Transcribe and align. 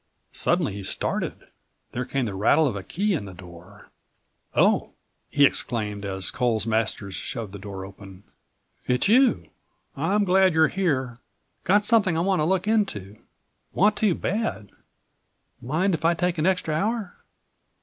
Suddenly 0.31 0.73
he 0.73 0.81
started. 0.81 1.47
There 1.91 2.05
came 2.05 2.25
the 2.25 2.33
rattle 2.33 2.65
of 2.67 2.75
a 2.75 2.81
key 2.81 3.13
in 3.13 3.25
the 3.25 3.35
door. 3.35 3.91
"Oh!" 4.55 4.93
he 5.29 5.45
exclaimed 5.45 6.05
as 6.05 6.31
Coles 6.31 6.65
Masters 6.65 7.13
shoved 7.13 7.51
the 7.51 7.59
door 7.59 7.85
open, 7.85 8.23
"it's 8.87 9.07
you. 9.07 9.51
I'm 9.95 10.23
glad 10.23 10.55
you're 10.55 10.69
here. 10.69 11.19
Got 11.65 11.85
something 11.85 12.17
I 12.17 12.21
want 12.21 12.39
to 12.39 12.45
look 12.45 12.67
into. 12.67 13.17
Want 13.73 13.95
to 13.97 14.15
bad. 14.15 14.71
Mind 15.61 15.93
if 15.93 16.03
I 16.03 16.15
take 16.15 16.39
an 16.39 16.47
extra 16.47 16.73
hour?" 16.73 17.17